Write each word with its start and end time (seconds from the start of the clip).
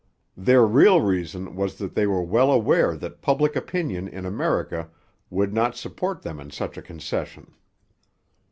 Their 0.35 0.65
real 0.65 0.99
reason 0.99 1.55
was 1.55 1.75
that 1.77 1.93
they 1.93 2.07
were 2.07 2.23
well 2.23 2.51
aware 2.51 2.95
that 2.97 3.21
public 3.21 3.55
opinion 3.55 4.07
in 4.07 4.25
America 4.25 4.89
would 5.29 5.53
not 5.53 5.77
support 5.77 6.23
them 6.23 6.39
in 6.39 6.49
such 6.49 6.75
a 6.75 6.81
concession. 6.81 7.53